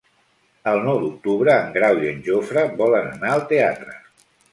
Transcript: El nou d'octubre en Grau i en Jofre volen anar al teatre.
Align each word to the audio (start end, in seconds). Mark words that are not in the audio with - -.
El 0.69 0.79
nou 0.85 1.01
d'octubre 1.01 1.53
en 1.65 1.69
Grau 1.75 2.01
i 2.05 2.09
en 2.13 2.23
Jofre 2.29 2.63
volen 2.81 3.11
anar 3.11 3.35
al 3.35 3.45
teatre. 3.53 3.95